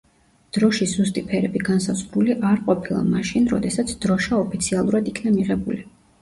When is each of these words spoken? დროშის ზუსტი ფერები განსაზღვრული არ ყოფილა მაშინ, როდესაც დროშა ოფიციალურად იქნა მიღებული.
დროშის 0.55 0.93
ზუსტი 0.99 1.21
ფერები 1.31 1.61
განსაზღვრული 1.67 2.37
არ 2.53 2.63
ყოფილა 2.69 3.03
მაშინ, 3.11 3.45
როდესაც 3.53 3.93
დროშა 4.07 4.41
ოფიციალურად 4.47 5.13
იქნა 5.13 5.37
მიღებული. 5.37 5.81